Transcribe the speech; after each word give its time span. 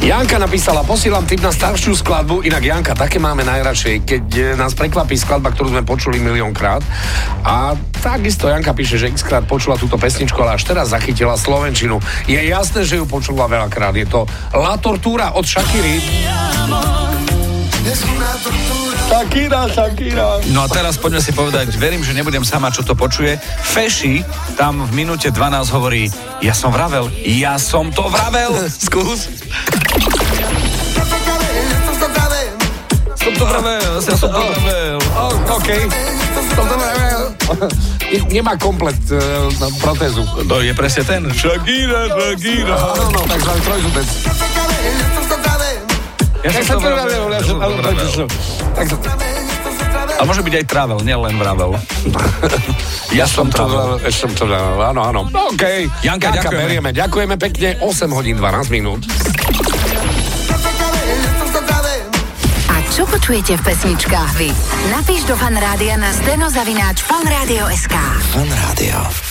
Janka 0.00 0.40
napísala, 0.40 0.80
posielam 0.80 1.28
tip 1.28 1.44
na 1.44 1.52
staršiu 1.52 1.92
skladbu, 1.92 2.40
inak 2.48 2.64
Janka, 2.64 2.96
také 2.96 3.20
máme 3.20 3.44
najradšej, 3.44 4.08
keď 4.08 4.24
e, 4.32 4.42
nás 4.56 4.72
prekvapí 4.72 5.12
skladba, 5.12 5.52
ktorú 5.52 5.76
sme 5.76 5.84
počuli 5.84 6.16
miliónkrát. 6.16 6.80
A 7.44 7.76
takisto 8.00 8.48
Janka 8.48 8.72
píše, 8.72 8.96
že 8.96 9.12
x 9.12 9.20
krát 9.20 9.44
počula 9.44 9.76
túto 9.76 10.00
pesničku, 10.00 10.40
ale 10.40 10.56
až 10.56 10.64
teraz 10.64 10.96
zachytila 10.96 11.36
Slovenčinu. 11.36 12.00
Je 12.24 12.40
jasné, 12.40 12.88
že 12.88 12.96
ju 12.96 13.04
počula 13.04 13.44
veľakrát. 13.44 13.92
Je 13.92 14.08
to 14.08 14.24
La 14.56 14.80
Tortura 14.80 15.36
od 15.36 15.44
Shakiry. 15.44 16.00
Shakira, 19.10 19.66
Shakira. 19.68 20.40
No 20.54 20.64
a 20.64 20.68
teraz 20.70 20.96
poďme 20.96 21.18
si 21.18 21.34
povedať, 21.34 21.74
verím, 21.76 22.00
že 22.00 22.14
nebudem 22.14 22.46
sama, 22.46 22.72
čo 22.72 22.86
to 22.86 22.96
počuje. 22.96 23.36
Feši 23.74 24.24
tam 24.56 24.86
v 24.86 25.04
minúte 25.04 25.28
12 25.28 25.76
hovorí, 25.76 26.06
ja 26.40 26.54
som 26.56 26.70
vravel, 26.70 27.10
ja 27.26 27.58
som 27.58 27.90
to 27.90 28.06
vravel. 28.06 28.54
Skús. 28.88 29.28
Som 33.60 33.68
to 33.68 34.16
som 34.16 34.30
to. 34.32 34.40
Oh, 35.12 35.52
OK. 35.52 35.68
Som 36.56 36.64
to 36.64 36.76
vravel. 36.80 37.22
Nemá 38.34 38.56
komplet 38.56 38.96
uh, 39.12 39.52
na 39.60 39.68
protézu. 39.84 40.24
To 40.48 40.64
je 40.64 40.72
presne 40.72 41.04
ten. 41.04 41.28
Shakira, 41.28 42.08
Shakira. 42.08 42.72
Áno, 42.72 43.04
no, 43.12 43.20
takzvaný 43.28 43.60
trojzubec. 43.60 44.08
Ja 46.40 46.50
som 46.64 46.80
to 46.80 46.88
vravel, 46.88 47.24
ja 47.28 47.40
som 47.44 47.56
to 47.60 47.68
vravel. 47.68 48.28
Ale 50.20 50.24
môže 50.24 50.40
byť 50.40 50.54
aj 50.56 50.64
travel, 50.64 50.98
nielen 51.04 51.36
vravel. 51.36 51.76
ja 53.20 53.28
som 53.28 53.52
travel. 53.52 54.00
Ja 54.00 54.08
som 54.08 54.32
to 54.32 54.48
vravel, 54.48 54.80
áno, 54.80 55.00
áno. 55.04 55.20
OK. 55.28 55.64
Janka, 56.00 56.32
ďakujeme. 56.32 56.60
berieme. 56.64 56.90
Ďakujeme 56.96 57.36
pekne. 57.36 57.68
8 57.84 58.08
hodín 58.16 58.40
12 58.40 58.72
minút. 58.72 59.04
Počujete 63.20 63.60
v 63.60 63.62
pesničkách 63.68 64.32
vy? 64.40 64.48
Napíš 64.96 65.28
do 65.28 65.36
fanrádia 65.36 66.00
na 66.00 66.08
steno 66.08 66.48
zavináč 66.48 67.04
fanradio.sk. 67.04 67.92
Fan 68.32 68.48
Rádio. 68.48 69.29